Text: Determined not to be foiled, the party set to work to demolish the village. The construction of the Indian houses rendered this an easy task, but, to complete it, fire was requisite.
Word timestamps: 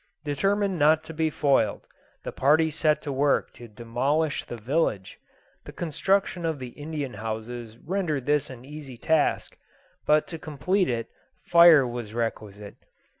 Determined 0.23 0.79
not 0.79 1.03
to 1.03 1.13
be 1.13 1.29
foiled, 1.29 1.85
the 2.23 2.31
party 2.31 2.71
set 2.71 3.03
to 3.03 3.11
work 3.11 3.53
to 3.53 3.67
demolish 3.67 4.43
the 4.43 4.57
village. 4.57 5.19
The 5.63 5.71
construction 5.73 6.43
of 6.43 6.57
the 6.57 6.69
Indian 6.69 7.13
houses 7.13 7.77
rendered 7.77 8.25
this 8.25 8.49
an 8.49 8.65
easy 8.65 8.97
task, 8.97 9.59
but, 10.07 10.25
to 10.29 10.39
complete 10.39 10.89
it, 10.89 11.07
fire 11.45 11.85
was 11.85 12.15
requisite. 12.15 12.77